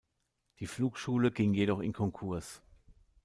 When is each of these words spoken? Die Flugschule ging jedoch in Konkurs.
Die 0.57 0.65
Flugschule 0.65 1.29
ging 1.31 1.53
jedoch 1.53 1.79
in 1.79 1.93
Konkurs. 1.93 2.63